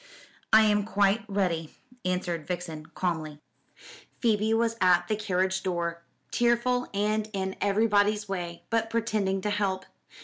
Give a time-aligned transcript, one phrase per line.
[0.51, 3.39] "I am quite ready," answered Vixen calmly.
[4.19, 9.85] Phoebe was at the carriage door, tearful, and in everybody's way, but pretending to help.